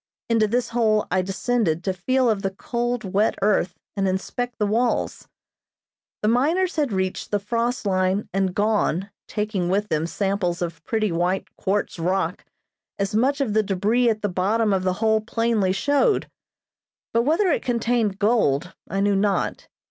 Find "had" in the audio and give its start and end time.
6.75-6.91